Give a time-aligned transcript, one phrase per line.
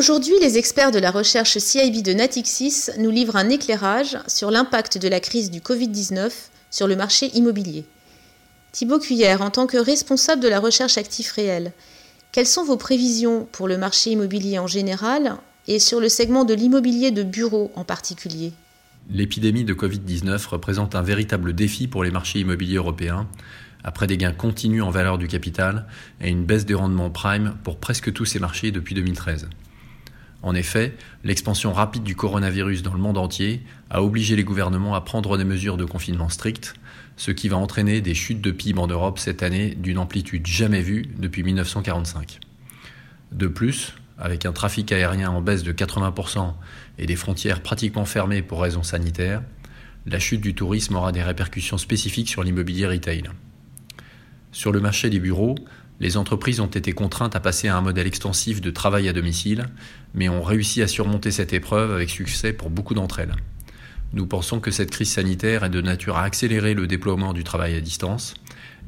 [0.00, 4.96] Aujourd'hui, les experts de la recherche CIB de Natixis nous livrent un éclairage sur l'impact
[4.96, 6.32] de la crise du Covid-19
[6.70, 7.84] sur le marché immobilier.
[8.72, 11.74] Thibaut Cuillère, en tant que responsable de la recherche actif réel,
[12.32, 15.36] quelles sont vos prévisions pour le marché immobilier en général
[15.68, 18.54] et sur le segment de l'immobilier de bureau en particulier?
[19.10, 23.28] L'épidémie de Covid-19 représente un véritable défi pour les marchés immobiliers européens,
[23.84, 25.86] après des gains continus en valeur du capital
[26.22, 29.46] et une baisse des rendements prime pour presque tous ces marchés depuis 2013.
[30.42, 35.00] En effet, l'expansion rapide du coronavirus dans le monde entier a obligé les gouvernements à
[35.02, 36.74] prendre des mesures de confinement strictes,
[37.16, 40.80] ce qui va entraîner des chutes de PIB en Europe cette année d'une amplitude jamais
[40.80, 42.40] vue depuis 1945.
[43.32, 46.54] De plus, avec un trafic aérien en baisse de 80%
[46.98, 49.42] et des frontières pratiquement fermées pour raisons sanitaires,
[50.06, 53.24] la chute du tourisme aura des répercussions spécifiques sur l'immobilier retail.
[54.52, 55.54] Sur le marché des bureaux,
[56.00, 59.66] les entreprises ont été contraintes à passer à un modèle extensif de travail à domicile,
[60.14, 63.36] mais ont réussi à surmonter cette épreuve avec succès pour beaucoup d'entre elles.
[64.14, 67.76] Nous pensons que cette crise sanitaire est de nature à accélérer le déploiement du travail
[67.76, 68.34] à distance,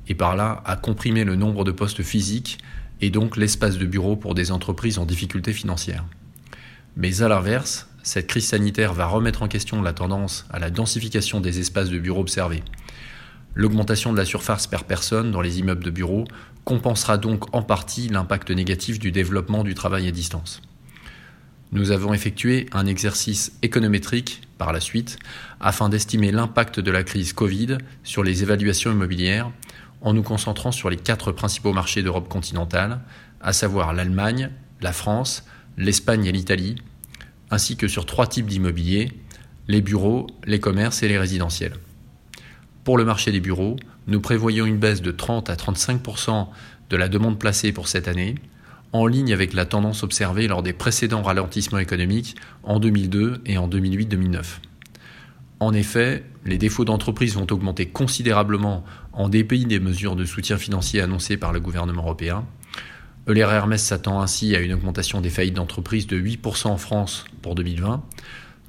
[0.08, 2.58] et par là à comprimer le nombre de postes physiques
[3.00, 6.04] et donc l'espace de bureau pour des entreprises en difficulté financière.
[6.96, 11.40] Mais à l'inverse, cette crise sanitaire va remettre en question la tendance à la densification
[11.40, 12.62] des espaces de bureaux observés.
[13.54, 16.24] L'augmentation de la surface per personne dans les immeubles de bureaux
[16.64, 20.62] compensera donc en partie l'impact négatif du développement du travail à distance.
[21.72, 25.18] Nous avons effectué un exercice économétrique par la suite
[25.60, 29.50] afin d'estimer l'impact de la crise Covid sur les évaluations immobilières
[30.00, 33.00] en nous concentrant sur les quatre principaux marchés d'Europe continentale,
[33.40, 35.44] à savoir l'Allemagne, la France,
[35.76, 36.76] l'Espagne et l'Italie,
[37.50, 39.12] ainsi que sur trois types d'immobilier,
[39.68, 41.74] les bureaux, les commerces et les résidentiels.
[42.84, 43.76] Pour le marché des bureaux,
[44.08, 46.48] nous prévoyons une baisse de 30 à 35%
[46.90, 48.34] de la demande placée pour cette année,
[48.92, 53.68] en ligne avec la tendance observée lors des précédents ralentissements économiques en 2002 et en
[53.68, 54.42] 2008-2009.
[55.60, 61.00] En effet, les défauts d'entreprise vont augmenter considérablement en dépit des mesures de soutien financier
[61.00, 62.44] annoncées par le gouvernement européen.
[63.28, 67.54] Euler Hermès s'attend ainsi à une augmentation des faillites d'entreprises de 8% en France pour
[67.54, 68.02] 2020,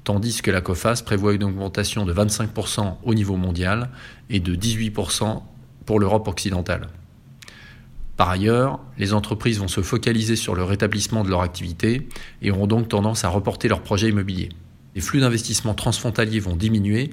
[0.04, 3.90] tandis que la COFAS prévoit une augmentation de 25% au niveau mondial
[4.30, 5.42] et de 18%
[5.86, 6.88] pour l'Europe occidentale.
[8.16, 12.08] Par ailleurs, les entreprises vont se focaliser sur le rétablissement de leur activité
[12.42, 14.50] et auront donc tendance à reporter leurs projets immobiliers
[14.94, 17.10] les flux d'investissement transfrontaliers vont diminuer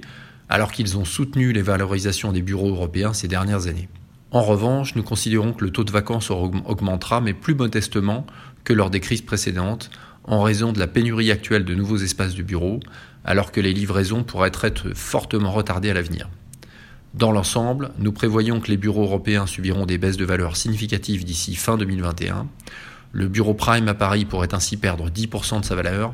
[0.49, 3.89] alors qu'ils ont soutenu les valorisations des bureaux européens ces dernières années.
[4.31, 8.25] En revanche, nous considérons que le taux de vacances augmentera, mais plus modestement
[8.63, 9.89] que lors des crises précédentes,
[10.23, 12.79] en raison de la pénurie actuelle de nouveaux espaces de bureaux,
[13.25, 16.29] alors que les livraisons pourraient être fortement retardées à l'avenir.
[17.13, 21.55] Dans l'ensemble, nous prévoyons que les bureaux européens subiront des baisses de valeur significatives d'ici
[21.55, 22.47] fin 2021.
[23.11, 26.13] Le bureau Prime à Paris pourrait ainsi perdre 10% de sa valeur,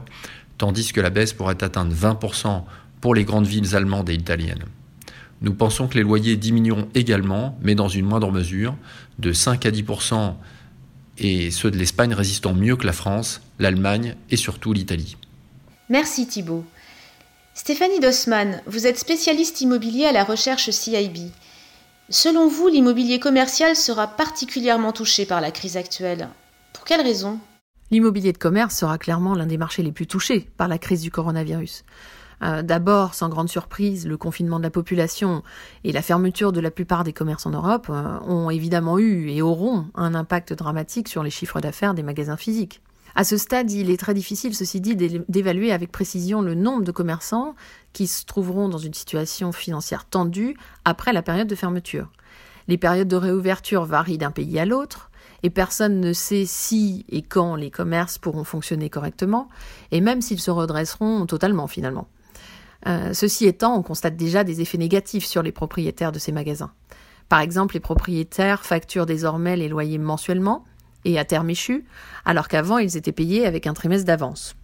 [0.58, 2.64] tandis que la baisse pourrait atteindre 20%
[3.00, 4.66] pour les grandes villes allemandes et italiennes.
[5.42, 8.76] Nous pensons que les loyers diminueront également, mais dans une moindre mesure,
[9.20, 10.34] de 5 à 10%,
[11.18, 15.18] et ceux de l'Espagne résistant mieux que la France, l'Allemagne et surtout l'Italie.
[15.90, 16.66] Merci Thibault.
[17.54, 21.32] Stéphanie Dossman, vous êtes spécialiste immobilier à la recherche CIB.
[22.10, 26.30] Selon vous, l'immobilier commercial sera particulièrement touché par la crise actuelle.
[26.74, 27.40] Pour quelles raisons
[27.90, 31.10] L'immobilier de commerce sera clairement l'un des marchés les plus touchés par la crise du
[31.10, 31.84] coronavirus.
[32.44, 35.44] Euh, d'abord, sans grande surprise, le confinement de la population
[35.84, 39.42] et la fermeture de la plupart des commerces en Europe euh, ont évidemment eu et
[39.42, 42.82] auront un impact dramatique sur les chiffres d'affaires des magasins physiques.
[43.16, 46.92] À ce stade, il est très difficile, ceci dit, d'évaluer avec précision le nombre de
[46.92, 47.56] commerçants
[47.92, 50.56] qui se trouveront dans une situation financière tendue
[50.86, 52.12] après la période de fermeture.
[52.68, 55.10] Les périodes de réouverture varient d'un pays à l'autre
[55.42, 59.50] et personne ne sait si et quand les commerces pourront fonctionner correctement,
[59.92, 62.08] et même s'ils se redresseront totalement finalement.
[62.88, 66.72] Euh, ceci étant, on constate déjà des effets négatifs sur les propriétaires de ces magasins.
[67.30, 70.64] Par exemple, les propriétaires facturent désormais les loyers mensuellement
[71.04, 71.86] et à terme échu,
[72.26, 74.56] alors qu'avant ils étaient payés avec un trimestre d'avance.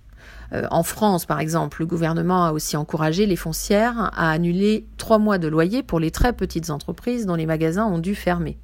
[0.53, 5.17] Euh, en France, par exemple, le gouvernement a aussi encouragé les foncières à annuler trois
[5.17, 8.57] mois de loyer pour les très petites entreprises dont les magasins ont dû fermer.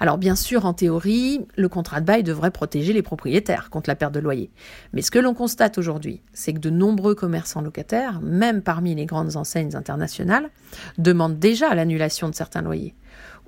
[0.00, 3.96] Alors bien sûr, en théorie, le contrat de bail devrait protéger les propriétaires contre la
[3.96, 4.50] perte de loyer.
[4.92, 9.06] Mais ce que l'on constate aujourd'hui, c'est que de nombreux commerçants locataires, même parmi les
[9.06, 10.50] grandes enseignes internationales,
[10.98, 12.94] demandent déjà l'annulation de certains loyers,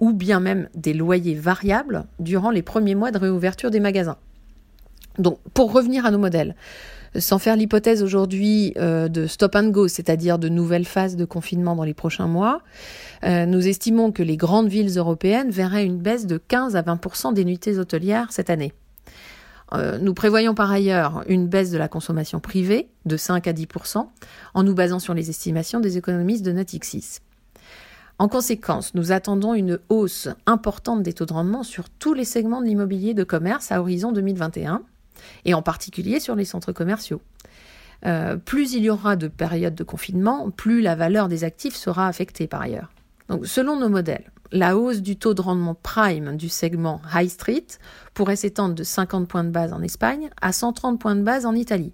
[0.01, 4.19] ou bien même des loyers variables durant les premiers mois de réouverture des magasins.
[5.19, 6.57] Donc, pour revenir à nos modèles,
[7.19, 11.75] sans faire l'hypothèse aujourd'hui euh, de stop and go, c'est-à-dire de nouvelles phases de confinement
[11.75, 12.63] dans les prochains mois,
[13.25, 17.33] euh, nous estimons que les grandes villes européennes verraient une baisse de 15 à 20
[17.33, 18.73] des nuitées hôtelières cette année.
[19.73, 23.69] Euh, nous prévoyons par ailleurs une baisse de la consommation privée de 5 à 10
[24.55, 27.21] en nous basant sur les estimations des économistes de Natixis.
[28.19, 32.61] En conséquence, nous attendons une hausse importante des taux de rendement sur tous les segments
[32.61, 34.83] de l'immobilier de commerce à horizon 2021,
[35.45, 37.23] et en particulier sur les centres commerciaux.
[38.07, 42.07] Euh, plus il y aura de périodes de confinement, plus la valeur des actifs sera
[42.07, 42.91] affectée par ailleurs.
[43.45, 47.67] Selon nos modèles, la hausse du taux de rendement prime du segment High Street
[48.15, 51.55] pourrait s'étendre de 50 points de base en Espagne à 130 points de base en
[51.55, 51.93] Italie.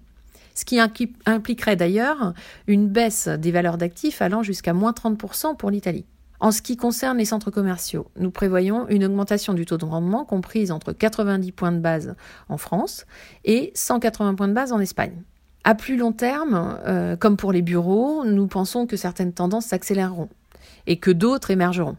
[0.55, 2.33] Ce qui impliquerait d'ailleurs
[2.65, 6.05] une baisse des valeurs d'actifs allant jusqu'à moins 30% pour l'Italie.
[6.39, 10.23] En ce qui concerne les centres commerciaux, nous prévoyons une augmentation du taux de rendement
[10.23, 12.15] comprise entre 90 points de base
[12.47, 13.05] en France
[13.43, 15.23] et 180 points de base en Espagne.
[15.63, 20.29] À plus long terme, euh, comme pour les bureaux, nous pensons que certaines tendances s'accéléreront
[20.85, 21.97] et que d'autres émergeront.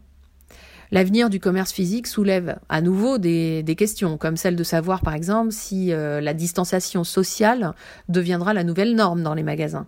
[0.90, 5.50] L'avenir du commerce physique soulève à nouveau des, questions, comme celle de savoir par exemple
[5.50, 7.74] si euh, la distanciation sociale
[8.08, 9.86] deviendra la nouvelle norme dans les magasins.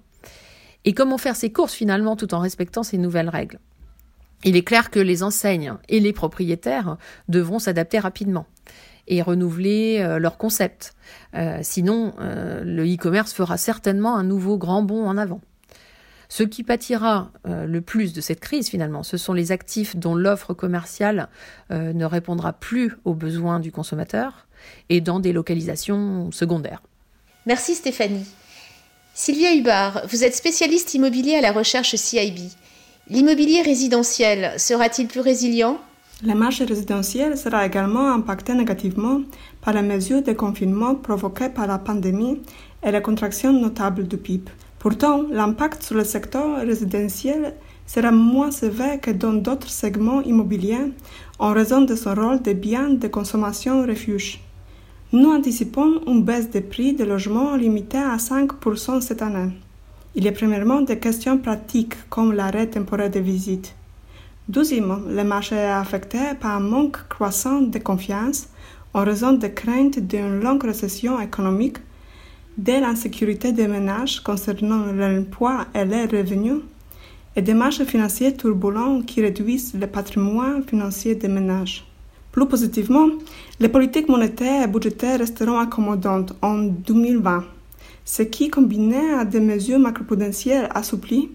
[0.84, 3.60] Et comment faire ses courses finalement tout en respectant ces nouvelles règles?
[4.44, 6.96] Il est clair que les enseignes et les propriétaires
[7.28, 8.46] devront s'adapter rapidement
[9.06, 10.94] et renouveler euh, leur concept.
[11.34, 15.40] Euh, sinon, le e-commerce fera certainement un nouveau grand bond en avant.
[16.30, 20.14] Ce qui pâtira euh, le plus de cette crise finalement, ce sont les actifs dont
[20.14, 21.28] l'offre commerciale
[21.72, 24.46] euh, ne répondra plus aux besoins du consommateur
[24.88, 26.82] et dans des localisations secondaires.
[27.46, 28.26] Merci Stéphanie.
[29.12, 32.38] Sylvia Hubbard, vous êtes spécialiste immobilier à la recherche CIB.
[33.12, 35.78] L'immobilier résidentiel sera-t-il plus résilient?
[36.24, 39.22] Le marché résidentiel sera également impacté négativement
[39.60, 42.40] par les mesures de confinement provoquées par la pandémie
[42.84, 44.44] et la contraction notable du PIB.
[44.78, 50.92] Pourtant, l'impact sur le secteur résidentiel sera moins sévère que dans d'autres segments immobiliers
[51.40, 54.40] en raison de son rôle de bien de consommation refuge.
[55.12, 59.50] Nous anticipons une baisse des prix des logements limitée à 5% cette année.
[60.16, 63.76] Il a premièrement des questions pratiques comme l'arrêt temporaire de visite.
[64.48, 68.48] Deuxièmement, le marché est affecté par un manque croissant de confiance
[68.92, 71.78] en raison de craintes d'une longue récession économique
[72.58, 76.62] de l'insécurité des ménages concernant l'emploi et les revenus,
[77.36, 81.86] et des marchés financiers turbulents qui réduisent le patrimoine financier des ménages.
[82.32, 83.08] Plus positivement,
[83.60, 87.44] les politiques monétaires et budgétaires resteront accommodantes en 2020,
[88.04, 91.30] ce qui, combiné à des mesures macroprudentielles assouplies,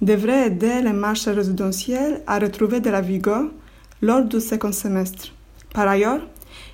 [0.00, 3.44] devrait aider les marchés résidentiels à retrouver de la vigueur
[4.02, 5.32] lors du second semestre.
[5.74, 6.22] Par ailleurs,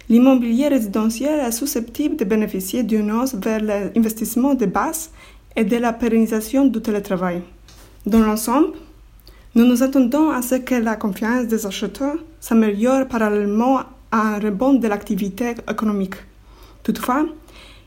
[0.08, 5.10] L'immobilier résidentiel est susceptible de bénéficier d'une hausse vers l'investissement de base
[5.56, 7.42] et de la pérennisation du télétravail.
[8.06, 8.68] Dans l'ensemble,
[9.56, 13.80] nous nous attendons à ce que la confiance des acheteurs s'améliore parallèlement
[14.12, 16.14] à un rebond de l'activité économique.
[16.84, 17.26] Toutefois,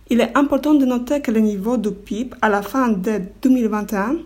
[0.10, 4.18] il est important de noter que le niveau du PIB à la fin de 2021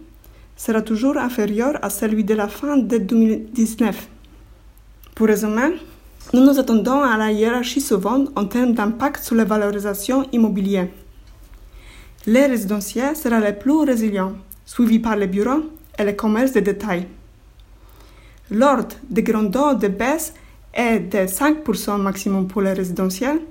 [0.55, 4.07] sera toujours inférieur à celui de la fin de 2019.
[5.15, 5.75] Pour résumer,
[6.33, 10.87] nous nous attendons à la hiérarchie suivante en termes d'impact sur la valorisation immobilière.
[12.25, 14.33] Les résidentiels seront les plus résilients,
[14.65, 15.63] suivis par les bureaux
[15.99, 17.07] et les commerces de détail.
[18.49, 20.33] L'ordre de grandeur de baisse
[20.73, 23.41] est de 5% maximum pour les résidentiels,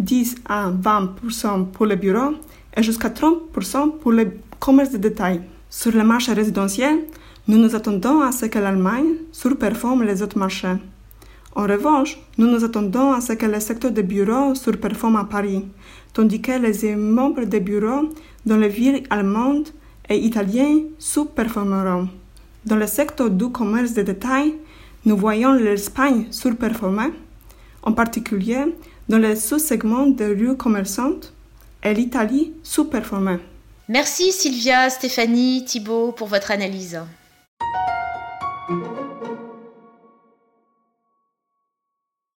[0.00, 2.34] 10 à 20% pour les bureaux
[2.76, 4.28] et jusqu'à 30% pour les
[4.58, 5.42] commerces de détail.
[5.68, 7.00] Sur le marché résidentiel,
[7.46, 10.76] nous nous attendons à ce que l'Allemagne surperforme les autres marchés.
[11.54, 15.64] En revanche, nous nous attendons à ce que le secteur des bureaux surperforme à Paris,
[16.12, 18.08] tandis que les immeubles de bureaux
[18.46, 19.68] dans les villes allemandes
[20.08, 22.08] et italiennes sous-performeront.
[22.64, 24.54] Dans le secteur du commerce de détail,
[25.04, 27.10] nous voyons l'Espagne surperformer,
[27.82, 28.64] en particulier
[29.10, 31.32] dans les sous-segments des rues commerçantes,
[31.82, 33.38] et l'Italie sous-performer.
[33.88, 37.00] Merci Sylvia, Stéphanie, Thibault pour votre analyse.